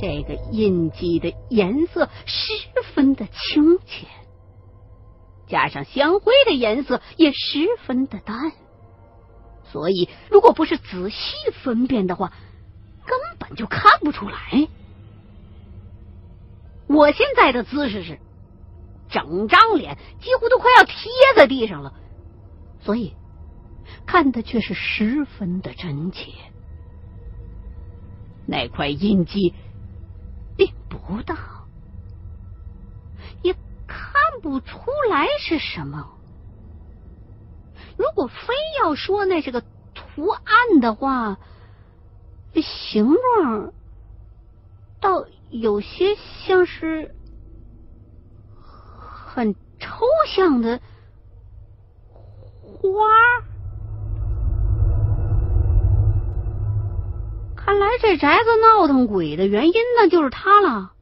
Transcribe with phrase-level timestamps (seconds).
[0.00, 2.54] 这个印记的颜色十
[2.94, 4.08] 分的清浅，
[5.46, 8.52] 加上香灰的颜色也十分的淡，
[9.64, 12.32] 所以如果不是仔细分辨的话，
[13.04, 14.68] 根本就看不出来。
[16.86, 18.18] 我现在的姿势是，
[19.10, 20.94] 整张脸几乎都快要贴
[21.36, 21.92] 在地上了，
[22.80, 23.14] 所以
[24.06, 26.32] 看的却是十分的真切。
[28.46, 29.54] 那块印记
[30.60, 31.64] 并不大，
[33.40, 33.54] 也
[33.86, 36.18] 看不出来是什么。
[37.96, 39.62] 如果非要说那是个
[39.94, 41.38] 图案的话，
[42.52, 43.72] 形状
[45.00, 46.14] 倒有些
[46.46, 47.14] 像是
[48.60, 50.82] 很抽象的
[52.82, 52.90] 花。
[57.70, 60.92] 看来这宅子闹腾鬼的原因呢，就是他了。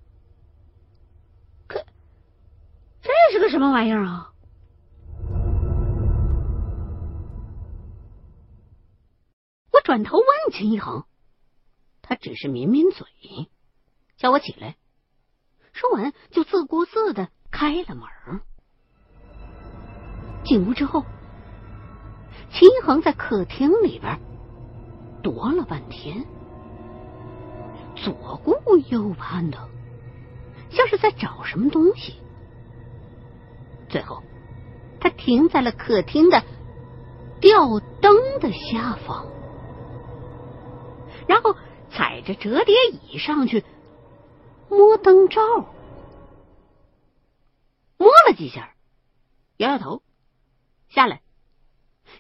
[1.66, 1.82] 可
[3.00, 4.34] 这是个什么玩意儿啊？
[9.72, 11.04] 我转头问秦一恒，
[12.02, 13.06] 他只是抿抿嘴，
[14.18, 14.76] 叫我起来。
[15.72, 18.42] 说完，就自顾自的开了门。
[20.44, 21.06] 进屋之后，
[22.52, 24.20] 秦一恒在客厅里边
[25.22, 26.26] 踱了半天。
[28.04, 29.68] 左顾右盼的，
[30.70, 32.14] 像是在找什么东西。
[33.88, 34.22] 最后，
[35.00, 36.42] 他停在了客厅的
[37.40, 39.26] 吊灯的下方，
[41.26, 41.56] 然后
[41.90, 43.64] 踩着折叠椅上去
[44.68, 45.40] 摸灯罩，
[47.96, 48.74] 摸了几下，
[49.56, 50.02] 摇摇头，
[50.88, 51.22] 下来，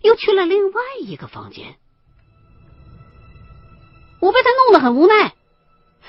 [0.02, 1.76] 又去了另外一个房间。
[4.20, 5.34] 我被他弄得很无奈。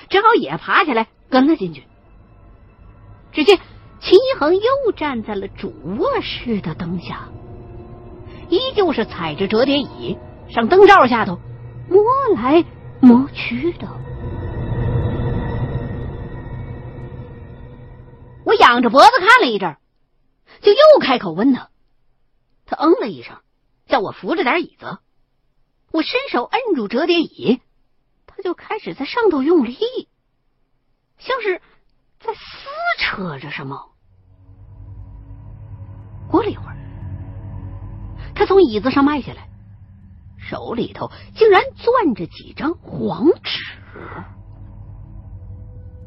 [0.07, 1.83] 只好也爬起来跟了进去。
[3.31, 3.59] 只见
[3.99, 7.29] 秦一恒又站在了主卧室的灯下，
[8.49, 10.17] 依旧是踩着折叠椅
[10.49, 11.39] 上灯罩下头
[11.89, 12.01] 摸
[12.35, 12.63] 来
[13.01, 13.87] 摸去的。
[18.45, 19.77] 我仰着脖子看了一阵，
[20.61, 21.69] 就又开口问他。
[22.65, 23.37] 他嗯了一声，
[23.87, 24.97] 叫我扶着点椅子。
[25.91, 27.59] 我伸手摁住折叠椅。
[28.39, 29.75] 他就开始在上头用力，
[31.17, 31.61] 像是
[32.21, 32.39] 在撕
[32.97, 33.91] 扯着什么。
[36.31, 36.77] 过了一会儿，
[38.33, 39.49] 他从椅子上迈下来，
[40.37, 43.61] 手里头竟然攥着几张黄纸。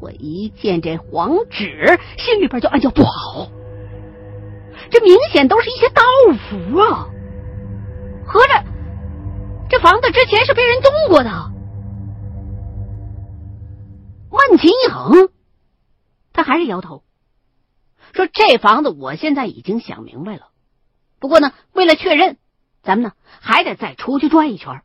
[0.00, 3.47] 我一见这黄纸，心里边就暗叫不好。
[4.91, 6.03] 这明显都是一些道
[6.49, 7.06] 符啊！
[8.25, 8.64] 合着
[9.69, 11.53] 这房子之前是被人动过的。
[14.32, 15.28] 问秦一恒，
[16.32, 17.04] 他还是摇头，
[18.15, 20.48] 说：“这房子我现在已经想明白了，
[21.20, 22.38] 不过呢，为了确认，
[22.82, 23.12] 咱们呢
[23.43, 24.81] 还得再出去转一圈。”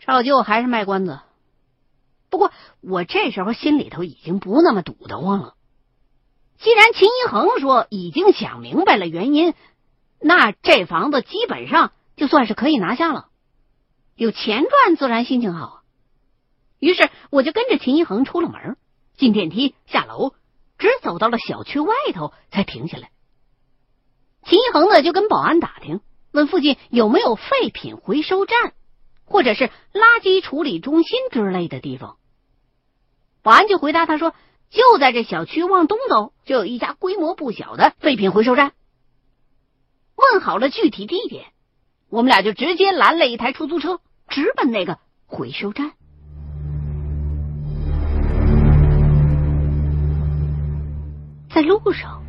[0.00, 1.20] 赵舅还是卖关子，
[2.30, 5.54] 不过我这时候心里头已经不那么堵得慌了。
[6.58, 9.52] 既然秦一恒说已经想明白了原因，
[10.20, 13.28] 那这房子基本上就算是可以拿下了，
[14.14, 15.77] 有钱赚，自然心情好。
[16.78, 18.76] 于是我就跟着秦一恒出了门，
[19.16, 20.34] 进电梯下楼，
[20.78, 23.10] 直走到了小区外头才停下来。
[24.44, 26.00] 秦一恒呢就跟保安打听，
[26.32, 28.72] 问附近有没有废品回收站，
[29.24, 32.16] 或者是垃圾处理中心之类的地方。
[33.42, 34.34] 保安就回答他说，
[34.70, 38.72] 就在这小区往东走，就有一家规模不小的废品回收站。
[40.14, 41.52] 问好了具体地点，
[42.08, 45.92] 我们俩就直接拦了一台出租车，直奔那个回收站。
[51.58, 52.22] 在路上，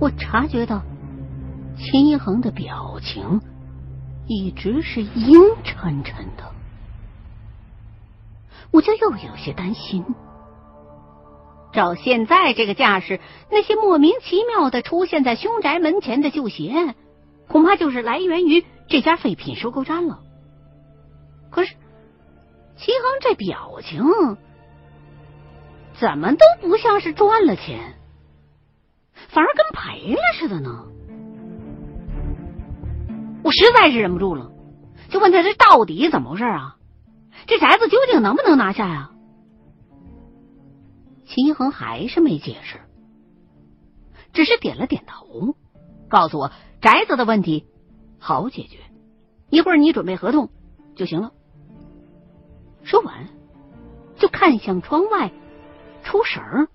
[0.00, 0.82] 我察觉到
[1.76, 3.42] 秦一恒的表情
[4.26, 6.54] 一直是阴沉沉的，
[8.70, 10.06] 我就又有些担心。
[11.74, 13.20] 照现在这个架势，
[13.50, 16.94] 那些莫名其妙的出现在凶宅门前的旧鞋，
[17.46, 20.20] 恐怕就是来源于这家废品收购站了。
[21.50, 21.74] 可是
[22.78, 24.02] 秦恒这表情……
[25.98, 27.94] 怎么都不像是赚了钱，
[29.28, 30.86] 反而跟赔了似的呢？
[33.42, 34.50] 我实在是忍不住了，
[35.08, 36.76] 就问他这到底怎么回事啊？
[37.46, 39.10] 这宅子究竟能不能拿下呀？
[41.24, 42.80] 秦一恒还是没解释，
[44.32, 45.54] 只是点了点头，
[46.08, 47.66] 告诉我宅子的问题
[48.18, 48.78] 好解决，
[49.50, 50.50] 一会儿你准备合同
[50.94, 51.32] 就行了。
[52.84, 53.28] 说完。
[54.18, 55.30] 就看向窗外，
[56.06, 56.68] 出神儿，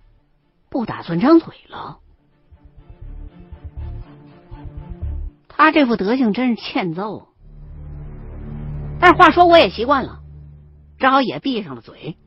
[0.70, 2.00] 不打算张嘴了。
[5.48, 7.30] 他这副德行真是欠揍。
[9.00, 10.20] 但是话说，我也习惯了，
[11.00, 12.18] 只好也闭上了嘴。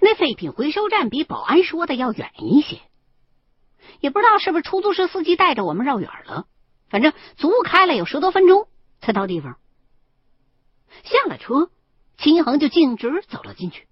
[0.00, 2.80] 那废品回收站比保安说的要远一些，
[3.98, 6.46] 也不知道是不是出租车司机带着我们绕远了，
[6.88, 8.68] 反正足足开了有十多分钟
[9.00, 9.58] 才到地方。
[11.02, 11.70] 下了车，
[12.18, 13.88] 秦一恒就径直走了进去。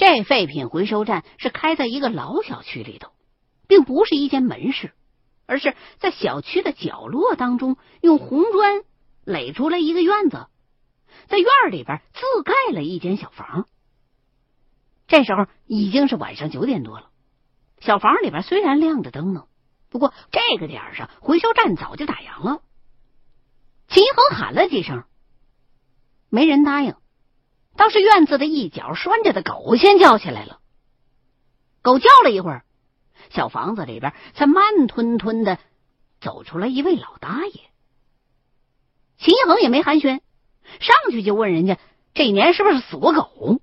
[0.00, 3.12] 这废品回收站是开在一个老小区里头，
[3.68, 4.94] 并不是一间门市。
[5.44, 8.80] 而是在小区的角落当中，用红砖
[9.24, 10.46] 垒出了一个院子，
[11.26, 13.68] 在院里边自盖了一间小房。
[15.06, 17.10] 这时候已经是晚上九点多了，
[17.80, 19.44] 小房里边虽然亮着灯呢，
[19.90, 22.62] 不过这个点上回收站早就打烊了。
[23.88, 25.04] 秦恒喊了几声，
[26.30, 26.94] 没人答应，
[27.76, 30.58] 倒是院子的一角拴着的狗先叫起来了。
[31.82, 32.64] 狗叫了一会儿。
[33.30, 35.58] 小房子里边才慢吞吞的
[36.20, 37.60] 走出来一位老大爷。
[39.18, 40.20] 秦一恒也没寒暄，
[40.80, 41.78] 上去就问人家
[42.12, 43.60] 这年是不是死过狗。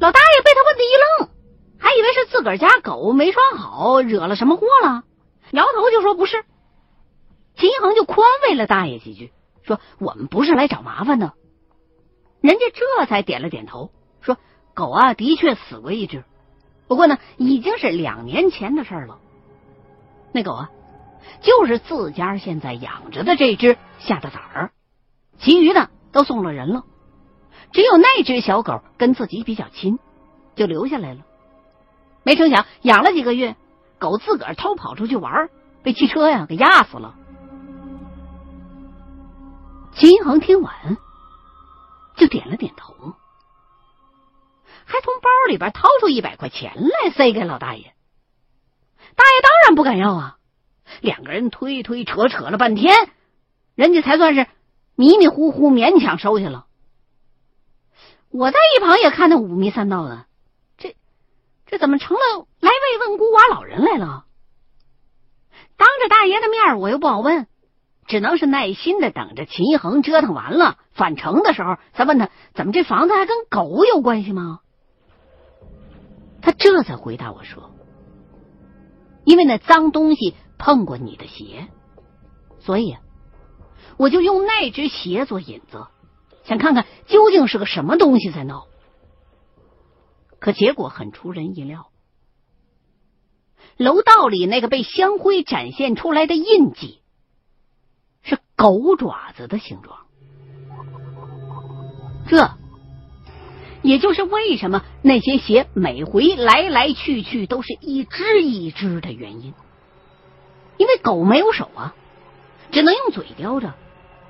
[0.00, 1.30] 老大爷被他问的一愣，
[1.78, 5.04] 还以为是自个儿家狗没拴好惹了什么祸了，
[5.52, 6.44] 摇头就说不是。
[7.56, 9.32] 秦一恒就宽慰了大爷几句，
[9.62, 11.34] 说我们不是来找麻烦的。
[12.40, 13.90] 人家这才点了点头，
[14.20, 14.36] 说
[14.74, 16.24] 狗啊的确死过一只。
[16.88, 19.18] 不过呢，已经是两年前的事了。
[20.32, 20.70] 那狗啊，
[21.40, 24.70] 就是自家现在养着的这只下的崽儿，
[25.38, 26.84] 其余的都送了人了。
[27.72, 29.98] 只有那只小狗跟自己比较亲，
[30.54, 31.22] 就留下来了。
[32.22, 33.56] 没成想养了几个月，
[33.98, 35.48] 狗自个儿偷跑出去玩，
[35.82, 37.14] 被汽车呀给压死了。
[39.94, 40.96] 秦恒听完，
[42.16, 42.94] 就点了点头。
[44.84, 47.82] 还从包里边掏出一百块钱来塞给老大爷，
[49.14, 50.38] 大爷当然不敢要啊！
[51.00, 52.94] 两个人推推扯扯了半天，
[53.74, 54.46] 人家才算是
[54.94, 56.66] 迷迷糊糊勉强收下了。
[58.30, 60.26] 我在一旁也看得五迷三道的，
[60.78, 60.96] 这
[61.66, 64.24] 这怎么成了来慰问孤寡老人来了？
[65.76, 67.48] 当着大爷的面，我又不好问，
[68.06, 74.60] 只能是耐心的等着秦一恒折腾完了返程的时候，再问他怎么这房子还跟狗有关系吗？
[76.40, 77.72] 他这才回答我说
[79.24, 81.66] ：“因为那脏东西碰过你的鞋，
[82.60, 82.96] 所以
[83.96, 85.86] 我就用那只鞋做引子，
[86.44, 88.66] 想看看究竟是个什么东西在闹。
[90.38, 91.88] 可结果很出人意料，
[93.76, 97.00] 楼道里那个被香灰展现出来的印记
[98.56, 99.98] 狗爪子的形状，
[102.26, 102.50] 这。”
[103.82, 109.54] 也就是为什么那些鞋每回来来去去都是一只一只的原因，
[110.76, 111.94] 因为狗没有手啊，
[112.72, 113.74] 只能用嘴叼着，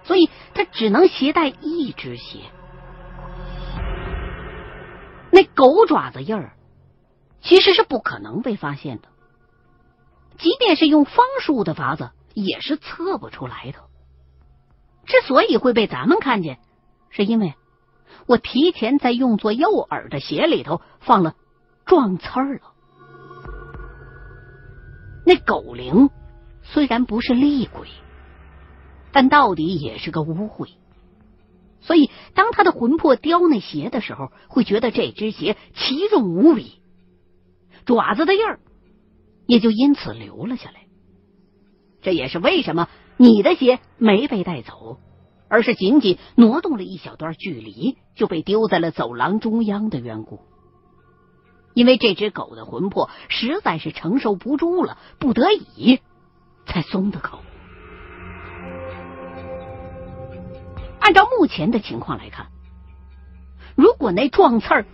[0.05, 2.41] 所以它只能携带一只鞋。
[5.31, 6.53] 那狗爪子印儿
[7.41, 9.09] 其实是不可能被发现的，
[10.37, 13.79] 即便是用方术的法子也是测不出来的。
[15.07, 16.59] 之所以会被咱们看见，
[17.11, 17.55] 是因为。
[18.27, 21.37] 我提前在用作诱饵的鞋里头放了
[21.85, 22.73] 撞刺儿了。
[25.25, 26.11] 那狗灵
[26.63, 27.87] 虽然不是厉鬼，
[29.13, 30.71] 但到底也是个污秽，
[31.81, 36.81] 所以当他的魂魄叼那鞋的时候，会觉得这只鞋奇重无比，
[37.85, 38.59] 爪子的印儿
[39.47, 40.87] 也就因此留了下来。
[42.03, 44.99] 这也是为什么你的鞋没被带走。
[45.49, 50.41] 而是仅仅挪动了一小段距离，就被丢在了走廊中央的缘故。
[51.73, 56.01] 因为这只狗的魂魄实在是承受不住了，不得已
[56.67, 57.39] 才松的口。
[60.99, 62.49] 按照目前的情况来看，
[63.77, 64.85] 如果那撞刺儿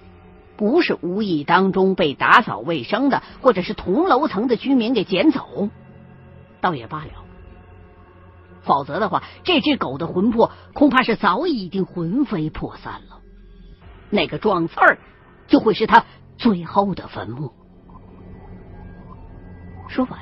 [0.58, 5.70] 不是无意当中被打扫卫生的或者是同楼层的居民给捡走，
[6.60, 7.21] 倒也罢了。
[8.64, 13.20] 否则的话，这只狗的魂魄恐怕是早已经魂飞魄散了。
[14.10, 14.98] 那个撞刺儿
[15.48, 16.04] 就会是他
[16.38, 17.52] 最后的坟墓。
[19.88, 20.18] 说完，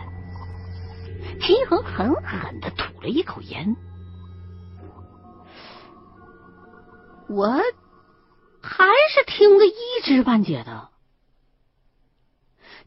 [1.41, 3.77] 秦恒狠狠的吐了一口烟。
[7.29, 7.47] 我
[8.61, 10.89] 还是听得一知半解的。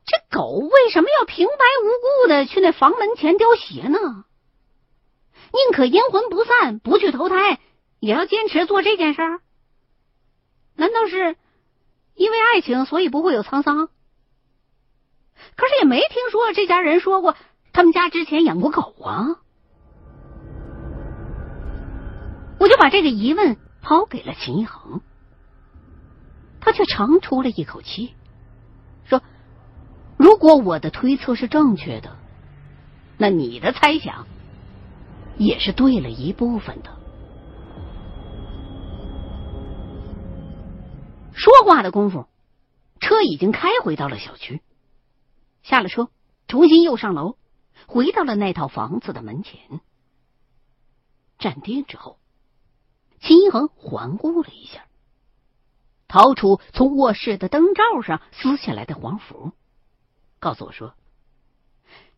[0.06, 1.88] 这狗为什么要平白无
[2.26, 4.26] 故的去那房门前叼鞋呢？
[5.54, 7.60] 宁可阴魂不散，不去投胎，
[8.00, 9.40] 也要坚持做这件事儿？
[10.76, 11.38] 难道是
[12.16, 13.88] 因为爱情，所以不会有沧桑？
[15.56, 17.36] 可是也没听说这家人说过
[17.72, 19.40] 他们家之前养过狗啊！
[22.60, 25.02] 我就把这个疑问抛给了秦一恒，
[26.62, 28.16] 他却长出了一口气，
[29.06, 29.22] 说
[30.18, 32.18] ：“如果我的推测是正确的，
[33.18, 34.26] 那你的猜想
[35.38, 36.98] 也是对了一部分的。”
[41.34, 42.28] 说话的功夫，
[43.00, 44.62] 车已经开回到了小区。
[45.62, 46.10] 下了车，
[46.48, 47.38] 重新又上楼，
[47.88, 49.82] 回到了那套房子的门前。
[51.40, 52.20] 站定之后，
[53.20, 54.86] 秦一恒环顾了一下，
[56.08, 59.52] 掏出从卧室的灯罩上撕下来的黄符，
[60.40, 60.94] 告诉我说：“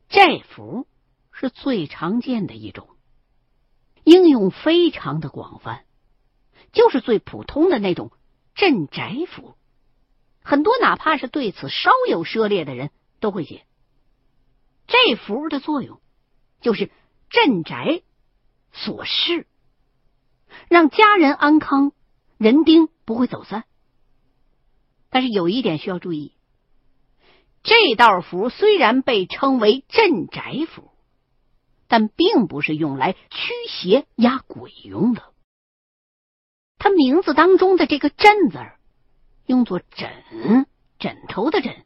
[0.09, 0.85] 这符
[1.31, 2.89] 是最常见的一种，
[4.23, 5.85] 应用非常的广泛，
[6.71, 8.11] 就是最普通的那种
[8.53, 9.55] 镇宅符。
[10.41, 12.91] 很多哪怕是对此稍有涉猎的人。”
[13.21, 13.65] 都会写。
[14.85, 15.99] 这符的作用
[16.61, 16.91] 就是
[17.29, 18.03] 镇宅
[18.71, 19.47] 锁室，
[20.67, 21.91] 让家人安康，
[22.37, 23.63] 人丁不会走散。
[25.09, 26.33] 但是有一点需要注意：
[27.63, 30.91] 这道符虽然被称为镇宅符，
[31.87, 35.23] 但并不是用来驱邪压鬼用的。
[36.77, 38.59] 他名字当中的这个“镇”字
[39.45, 40.65] 用作枕，
[40.99, 41.85] 枕头的“枕”。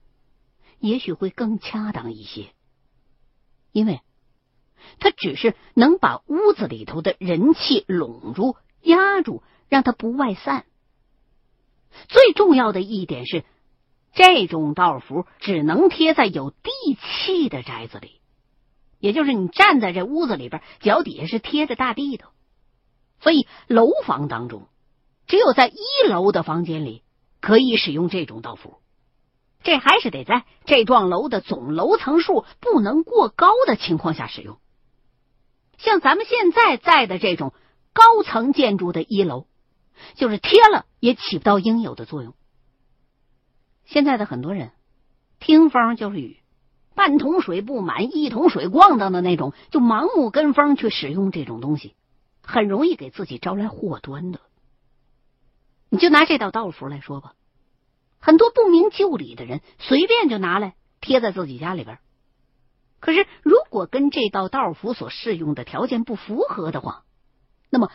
[0.79, 2.53] 也许会更恰当一些，
[3.73, 3.99] 因为
[4.97, 10.65] 它只是能把屋子里头的人气拢住、压住，让它不外散。
[12.07, 13.43] 最重要的一点是，
[14.13, 18.21] 这种道符只能贴在有地气的宅子里，
[18.99, 22.25] 也就是你站在这屋子里边，脚底下是贴着大地的。
[23.21, 24.67] 所以楼房当中，
[25.27, 27.03] 只有在一楼的房间里
[27.41, 28.77] 可以使用这种道符。
[29.61, 34.57] 这还是得在这幢楼的总楼层数不能过高的情况下使用。
[35.77, 37.53] 像咱们现在在的这种
[37.91, 39.47] 高层建筑的一楼，
[40.15, 42.35] 就是贴了也起不到应有的作用。
[43.85, 44.71] 现在的很多人
[45.39, 46.38] 听风就是雨，
[46.99, 51.95] 半桶水不满一桶水咣当的那种，就盲目跟风去使用这种东西，
[52.43, 54.41] 很容易给自己招来祸端的。
[55.87, 57.35] 你就拿这道道符来说吧。
[58.19, 61.99] 很多不明就里的人随便就拿来贴在自己家里边，
[62.99, 67.05] 可是如果跟这道道符所适用的条件不符合的话，
[67.69, 67.89] 那么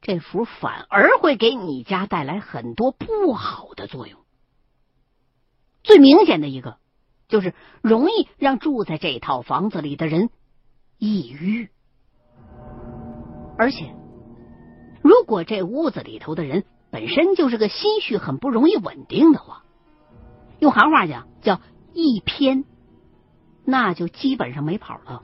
[0.00, 4.18] 这符反而会给你家带来很多不好的作用。
[5.84, 6.79] 最明显的一个
[7.30, 10.28] 就是容易让住在这套房子里的人
[10.98, 11.70] 抑郁，
[13.56, 13.94] 而且
[15.02, 16.64] 如果这屋子里头的人。
[16.92, 19.62] 本身就是个心绪很不容易稳定的话，
[20.58, 21.60] 用行话讲叫
[21.92, 22.64] 一偏，
[23.64, 25.22] 那就基本上没跑了。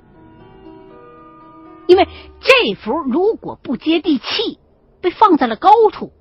[1.88, 2.06] 因为
[2.38, 4.60] 这幅如果不接地气，
[5.00, 6.12] 被放在了高处，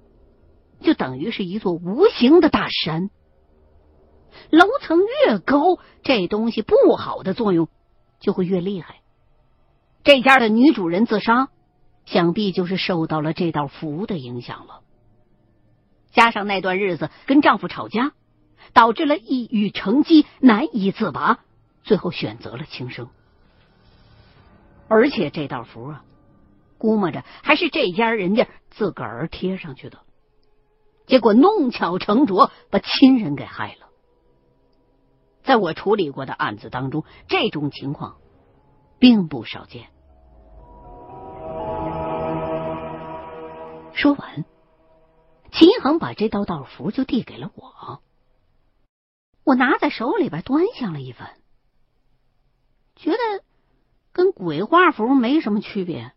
[0.82, 3.12] 就等于是一座无形的大山。
[4.50, 7.68] 楼层越高，这东西不好的作用
[8.20, 9.02] 就会越厉害。
[10.04, 11.50] 这家的女主人自杀，
[12.06, 14.82] 想必就是受到了这道符的影响了。
[16.12, 18.14] 加上那段日子跟丈夫吵架，
[18.74, 21.40] 导致了抑郁成疾，难以自拔，
[21.84, 23.10] 最后选择了轻生。
[24.88, 26.04] 而且这道符啊，
[26.78, 30.00] 估摸着还是这家人家自个儿贴上去的，
[31.08, 33.85] 结果弄巧成拙，把亲人给害了。
[35.46, 38.18] 在我处理过的案子当中，这种情况
[39.00, 39.90] 并不少见。
[43.94, 44.46] 说完。
[45.52, 48.02] 秦恒把这道道符就递给了我，
[49.46, 51.30] 我拿在手里边端详了一番，
[52.98, 53.18] 觉得
[54.12, 56.12] 跟鬼画符没什么区别。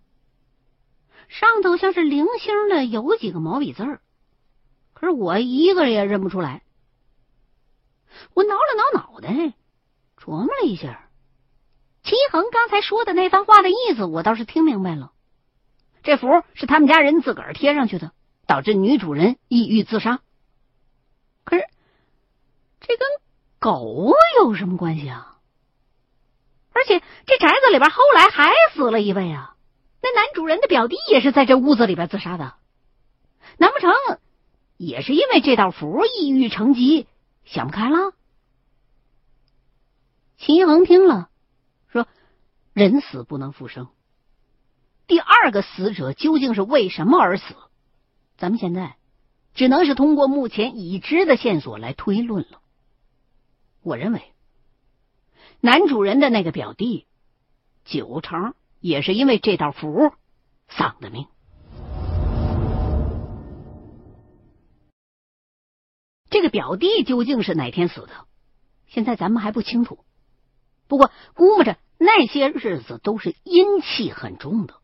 [1.28, 4.00] 上头像是零星的有几个毛笔字儿，
[4.92, 6.64] 可是我一个也认不出来。
[8.34, 9.28] 我挠了挠脑袋，
[10.16, 11.08] 琢磨了一下，
[12.02, 15.12] 齐恒刚才说的那番话的意思，我倒是听明白了。
[16.02, 18.12] 这符是他们家人自个儿贴上去的。
[18.48, 20.20] 导致女主人抑郁自杀，
[21.44, 21.64] 可是
[22.80, 23.06] 这跟
[23.58, 25.36] 狗有什么关系啊？
[26.72, 29.54] 而且这宅子里边后来还死了一位啊，
[30.00, 32.54] 那男主人的表弟也是在这屋子里边自杀的，
[33.58, 33.92] 难不成
[34.78, 37.06] 也是因为这道符抑郁成疾，
[37.50, 38.12] 想不开了？
[40.36, 41.30] 秦一恒听了
[41.88, 42.06] 说
[42.74, 43.88] ：“人死不能复生，
[45.06, 47.54] 第二个死者究竟是为什么而死？”
[48.36, 48.96] 咱们现在
[49.54, 52.60] 只能是通过目前已知的线索来推论了。
[53.80, 54.34] 我认为，
[55.60, 57.06] 男主人的那个表弟，
[57.84, 60.12] 九成也是因为这道符
[60.68, 61.26] 丧的命。
[66.30, 68.26] 这个表弟究竟是哪天死的？
[68.86, 69.98] 现在咱们还不清楚。
[70.86, 74.76] 不过估摸着那些日子都是阴气很重的，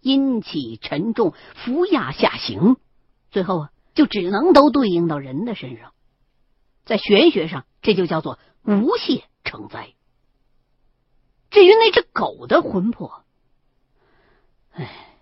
[0.00, 2.76] 阴气沉重，伏压下行，
[3.30, 5.92] 最后啊，就只能都对应到人的身上。
[6.84, 9.94] 在玄学上，这就叫做无懈成灾。
[11.50, 13.24] 至于那只狗的魂魄，
[14.70, 15.16] 哎，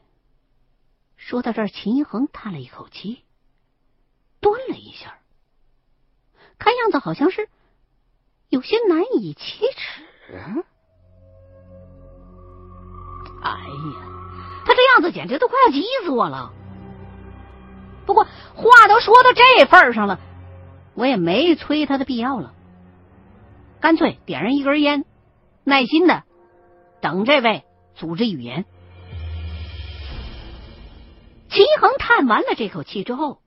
[1.17, 3.23] 说到这儿，秦一恒叹了一口气，
[4.41, 5.19] 顿了一下，
[6.59, 7.49] 看样子好像是。
[8.49, 10.03] 有些难以启齿。
[13.43, 13.97] 哎呀，
[14.65, 16.53] 他这样子简直都快要急死我了。
[18.07, 20.19] 不过话都说到这份上了，
[20.95, 22.55] 我也没催他的必要了。
[23.81, 25.05] 干脆点上一根烟，
[25.63, 26.25] 耐心的
[27.03, 27.65] 等这位
[27.95, 28.65] 组织语言。
[31.51, 33.43] 齐恒叹完了这口气之后，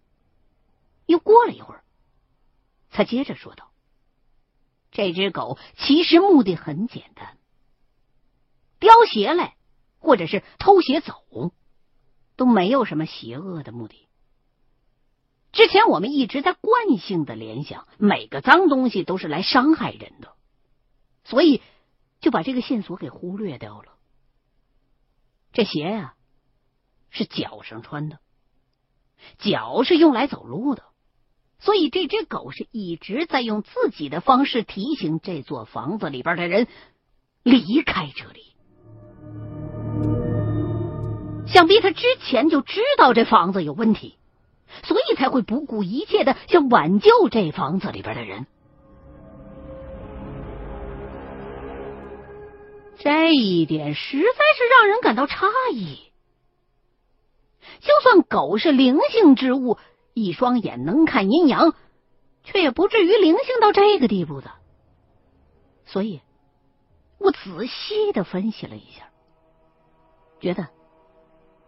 [1.12, 1.84] 又过了一会儿，
[2.90, 3.72] 他接着说道。
[4.92, 7.38] 这只狗其实目的很简单，
[8.80, 9.56] 叼鞋来，
[10.00, 11.54] 或者是偷鞋走，
[12.36, 14.10] 都没有什么邪恶的目的。
[15.54, 20.36] 之前我们一直在惯性的联想，每个脏东西都是来伤害人的，
[21.24, 21.62] 所以
[22.20, 23.98] 就把这个线索给忽略掉了。
[25.54, 26.16] 这鞋呀，
[27.10, 28.20] 是脚上穿的，
[29.38, 30.91] 脚是用来走路的。
[31.62, 36.68] 所以这只狗是一直在用自己的方式提醒这座房子里边的人
[37.44, 38.42] 离开这里。
[41.48, 44.18] 想必他之前就知道这房子有问题，
[44.84, 48.48] 所以才会不顾一切的想挽救这房子里边的人。
[52.98, 56.00] 这一点实在是让人感到诧异。
[57.82, 59.78] 就算狗是灵性之物。
[60.14, 61.74] 一双眼能看阴阳，
[62.44, 64.52] 却也不至于灵性到这个地步的。
[65.86, 66.22] 所以，
[67.18, 69.10] 我仔细的分析了一下，
[70.40, 70.68] 觉得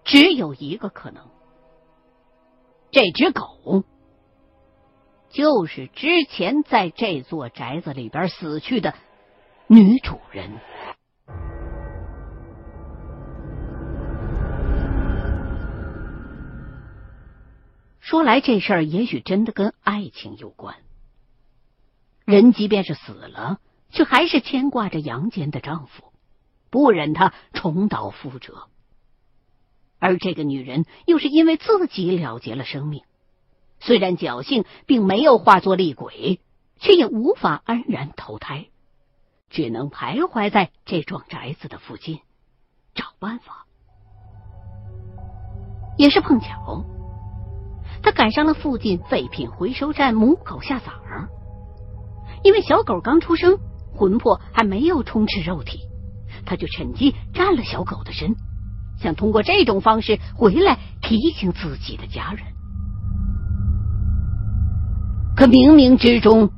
[0.04, 1.28] 只有一个可能：
[2.92, 3.84] 这只狗
[5.30, 8.94] 就是之前在这座宅子里边死去的
[9.68, 10.52] 女主人。
[18.13, 20.76] 说来这事儿也许真的跟爱情有关。
[22.26, 23.58] 人即便是死了，
[23.89, 26.13] 却还是牵挂着阳间的丈夫，
[26.69, 28.67] 不忍他重蹈覆辙。
[29.97, 33.02] 而这个女人又是因为自己了结了生命，
[33.80, 36.39] 虽然侥幸并没有化作厉鬼，
[36.78, 38.67] 却也无法安然投胎，
[39.49, 42.19] 只能徘徊在这幢宅子的附近，
[42.93, 43.65] 找办法。
[45.97, 46.86] 也是碰巧。
[48.04, 51.30] 他赶上了附近废品回收站母狗下崽儿，
[52.44, 53.58] 因为小狗刚出生，
[53.96, 55.80] 魂魄还没有充斥肉体，
[56.46, 58.36] 他就趁机占了小狗的身，
[59.00, 62.46] 想通过这种方式回来提醒自己的家人。
[65.36, 66.52] 可冥冥之中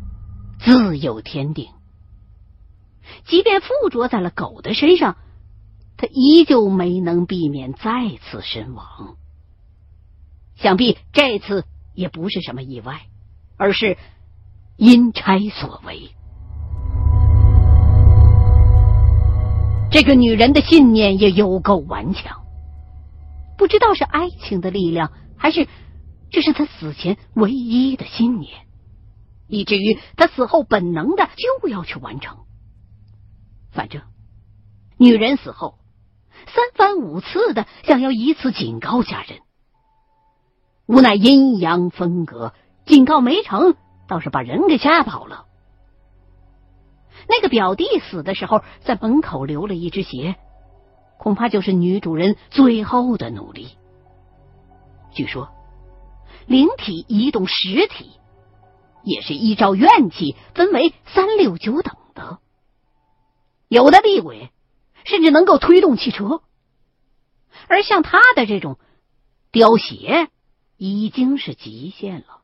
[0.60, 1.68] 自有天定，
[3.24, 5.16] 即便附着在了狗的身上，
[5.96, 9.16] 他依旧没能避免再次身亡。
[10.56, 13.02] 想必这次也不是什么意外，
[13.58, 13.98] 而是
[14.78, 16.12] 阴差所为。
[19.92, 22.42] 这个女人的信念也有够顽强，
[23.58, 25.68] 不知道是爱情的力量，还是
[26.32, 28.66] 这是她死前唯一的信念，
[29.48, 32.40] 以至于她死后本能的就要去完成。
[33.72, 34.02] 反正
[34.98, 35.80] 女人死后
[36.48, 39.45] 三番五次的想要以此警告家人。
[40.88, 42.54] 无奈阴阳分隔，
[42.86, 43.76] 警告没成，
[44.08, 45.46] 倒是把人给吓跑了。
[47.28, 50.36] 那个表弟死的时候，在门口留了一只鞋，
[51.18, 53.78] 恐怕就是女主人最后的努力。
[55.12, 55.50] 据说，
[56.46, 58.12] 灵体移动实体，
[59.04, 62.38] 也是依照怨气分为三六九等的。
[63.70, 64.52] 有的厉鬼
[65.04, 66.42] 甚至能够推动汽车，
[67.68, 68.78] 而像他的这种
[69.52, 70.30] 雕鞋。
[70.78, 72.42] 已经是极限了。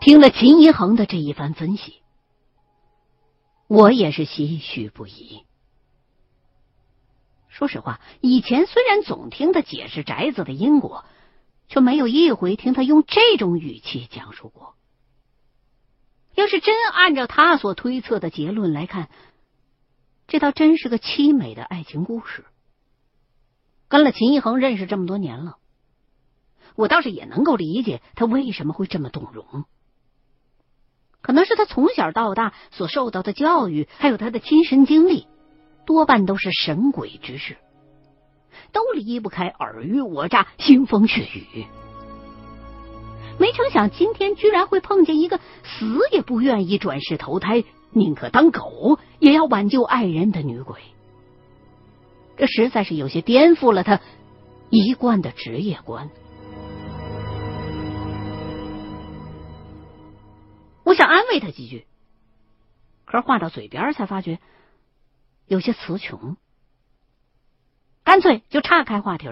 [0.00, 2.02] 听了秦一恒的这一番分析，
[3.66, 5.42] 我也是唏嘘不已。
[7.48, 11.04] 说实话，以前虽然总听他解释宅子的因果，
[11.68, 14.74] 却没有一回听他用这种语气讲述过。
[16.34, 19.08] 要是真按照他所推测的结论来看，
[20.28, 22.44] 这倒真是个凄美的爱情故事。
[23.88, 25.56] 跟了秦一恒认识这么多年了，
[26.74, 29.64] 我倒是也能够理解他为什么会这么动容。
[31.22, 35.26] 可能是他从小到大所受到的教育，还有他的亲身经历，
[35.84, 37.56] 多半都是神鬼之事，
[38.72, 41.66] 都离不开尔虞我诈、腥风血雨。
[43.38, 50.80] 没成想今天居然会碰见一个死也不愿意转世投胎，宁可当狗也要挽救爱人的女鬼。
[52.36, 54.00] 这实在是有些颠覆了他
[54.70, 56.10] 一贯的职业观。
[60.84, 61.86] 我想安慰他几句，
[63.04, 64.38] 可是话到嘴边才发觉
[65.46, 66.36] 有些词穷，
[68.04, 69.28] 干脆就岔开话题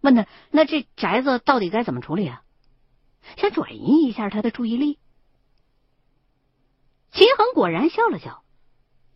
[0.00, 2.42] 问他：“那这宅子到底该怎么处理啊？”
[3.36, 4.98] 想转移一下他的注意力。
[7.10, 8.42] 秦恒果然笑了笑，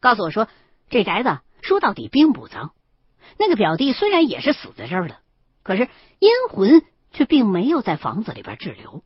[0.00, 0.48] 告诉我说
[0.88, 2.74] ：“这宅子说到底并不脏。
[3.36, 5.16] 那个表弟虽然也是死在这儿的，
[5.62, 5.88] 可是
[6.18, 9.02] 阴魂却并没有在房子里边滞留。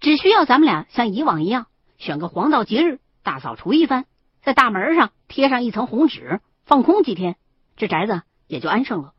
[0.00, 1.66] 只需要咱们俩像以往一样，
[1.98, 4.06] 选个黄道节日大扫除一番，
[4.42, 7.36] 在大门上贴上一层红纸，放空几天，
[7.76, 9.12] 这宅子也就安生了。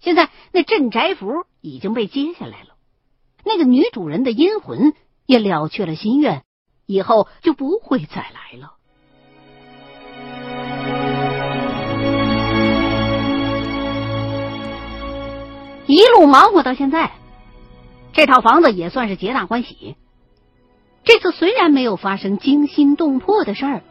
[0.00, 2.76] 现在那镇宅符已经被揭下来了。”
[3.44, 4.94] 那个女主人的阴魂
[5.26, 6.44] 也了却了心愿，
[6.86, 8.74] 以后就不会再来了。
[15.92, 17.12] 一路忙活到现在，
[18.14, 19.94] 这套房子也算是皆大欢喜。
[21.04, 23.82] 这次虽然没有发生惊心动魄的事儿，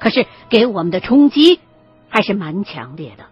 [0.00, 1.60] 可是给我们的冲击
[2.08, 3.26] 还是蛮强烈的。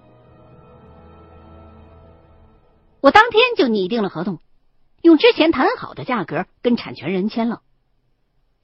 [3.01, 4.39] 我当天就拟定了合同。
[5.03, 7.63] 用之前谈好的价格跟产权人签了。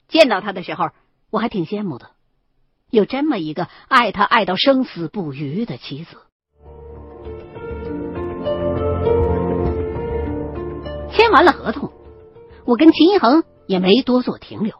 [0.07, 0.91] 见到他的时候，
[1.29, 2.11] 我还挺羡慕的，
[2.89, 6.15] 有这么一个爱他爱到生死不渝的妻子。
[11.11, 11.91] 签完了合同，
[12.65, 14.75] 我跟秦一恒也没多做停留，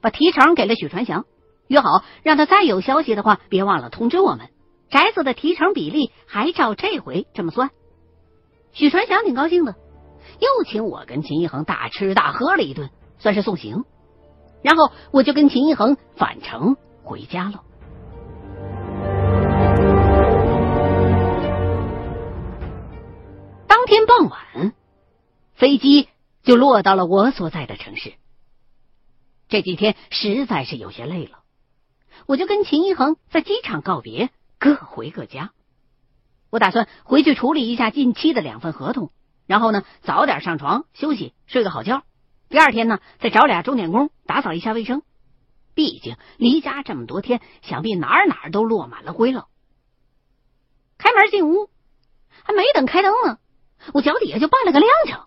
[0.00, 1.24] 把提成给了许传祥，
[1.66, 1.88] 约好
[2.22, 4.50] 让他再有消息的话，别忘了通知我们。
[4.90, 7.70] 宅子的提成比例还照这回这么算。
[8.72, 9.74] 许传祥挺高兴的。
[10.40, 13.84] 又请我跟秦一恒大吃大喝了一顿，算是送行。
[14.62, 17.62] 然后我就跟秦一恒返程回家了。
[23.66, 24.72] 当天傍晚，
[25.64, 26.10] 飞机
[26.42, 28.12] 就落到了我所在的城市。
[29.48, 31.38] 这几天实在是有些累了，
[32.26, 35.52] 我就跟秦一恒在机场告别，各回各家。
[36.50, 39.10] 我打算回去处理一下近期的两份合同。
[39.46, 42.02] 然后呢，早点上床休息，睡个好觉。
[42.50, 45.00] 第二天呢，再找俩钟点工打扫一下卫生。
[45.74, 49.48] 毕竟离家这么多天，想必哪儿哪儿都落满了灰了。
[50.98, 51.70] 开门进屋，
[52.42, 53.38] 还没等开灯呢，
[53.94, 55.24] 我脚底下就绊了个踉跄。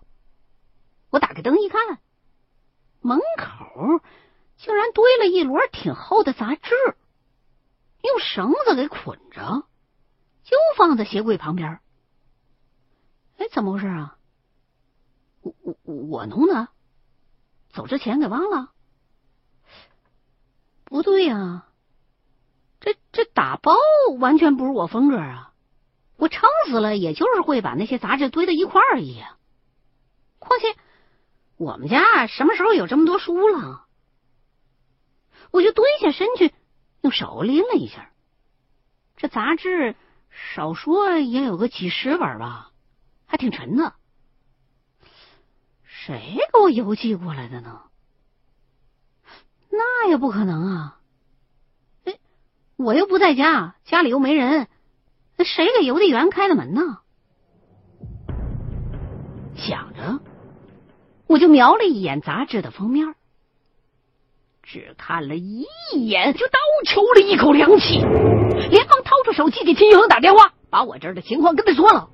[1.10, 1.98] 我打开灯一看，
[3.00, 4.00] 门口
[4.56, 6.74] 竟然堆了一摞挺厚的杂志，
[8.02, 9.64] 用绳子给捆着，
[10.44, 11.80] 就放在鞋柜旁边。
[13.38, 14.16] 哎，怎么回事啊？
[15.42, 16.68] 我我我弄的，
[17.70, 18.72] 走之前给忘了。
[20.84, 21.66] 不对呀，
[22.80, 23.74] 这这打包
[24.18, 25.52] 完全不是我风格啊！
[26.16, 29.22] 我撑死了，也就是会把那些杂志堆在一块儿而已。
[30.40, 30.74] 况且
[31.58, 33.84] 我们家什么时候有这么多书了？
[35.50, 36.54] 我就蹲下身去，
[37.02, 38.10] 用手拎了一下，
[39.16, 39.96] 这杂志
[40.54, 42.70] 少说也有个几十本吧。
[43.26, 43.94] 还挺沉的，
[45.84, 47.82] 谁给我邮寄过来的呢？
[49.70, 51.00] 那也不可能啊！
[52.04, 52.18] 哎，
[52.76, 54.68] 我又不在家，家里又没人，
[55.36, 57.00] 那谁给邮递员开的门呢？
[59.56, 60.20] 想着，
[61.28, 63.14] 我就瞄了一眼杂志的封面，
[64.62, 67.98] 只看了一眼，就倒抽了一口凉气，
[68.70, 72.08] 连忙掏出手机给秦一恒打电话，把我这儿的情况跟他说了。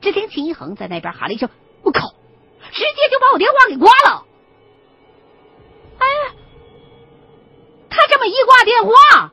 [0.00, 1.48] 只听秦一恒在那边喊了一声
[1.82, 2.14] ：“我靠！”
[2.72, 4.24] 直接就把我电话给挂了。
[5.98, 6.06] 哎，
[7.90, 9.32] 他这么一挂电话，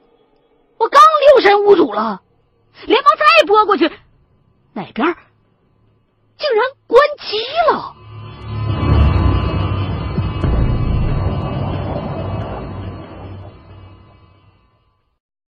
[0.77, 2.21] 我刚六神无主了，
[2.85, 3.91] 连忙再拨过去，
[4.73, 5.15] 那边
[6.37, 7.37] 竟然关机
[7.71, 7.95] 了。